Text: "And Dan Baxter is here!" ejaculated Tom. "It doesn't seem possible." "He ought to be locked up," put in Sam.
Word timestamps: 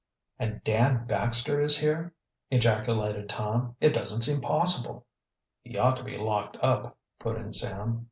"And 0.39 0.63
Dan 0.63 1.05
Baxter 1.05 1.61
is 1.61 1.77
here!" 1.77 2.15
ejaculated 2.49 3.29
Tom. 3.29 3.75
"It 3.79 3.93
doesn't 3.93 4.23
seem 4.23 4.41
possible." 4.41 5.05
"He 5.61 5.77
ought 5.77 5.95
to 5.97 6.03
be 6.03 6.17
locked 6.17 6.57
up," 6.63 6.97
put 7.19 7.37
in 7.37 7.53
Sam. 7.53 7.99